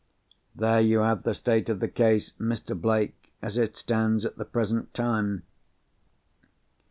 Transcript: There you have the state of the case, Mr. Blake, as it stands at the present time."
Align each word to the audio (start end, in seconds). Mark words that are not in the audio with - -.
There 0.55 0.81
you 0.81 1.01
have 1.01 1.21
the 1.21 1.35
state 1.35 1.69
of 1.69 1.79
the 1.79 1.87
case, 1.87 2.31
Mr. 2.39 2.75
Blake, 2.75 3.31
as 3.39 3.55
it 3.55 3.77
stands 3.77 4.25
at 4.25 4.35
the 4.35 4.45
present 4.45 4.95
time." 4.95 5.43